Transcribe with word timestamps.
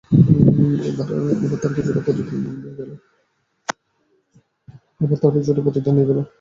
এবার 1.41 1.57
তার 1.61 1.71
কিছুটা 1.77 2.01
প্রতিদান 5.65 5.93
দেয়া 5.95 6.07
গেল। 6.09 6.19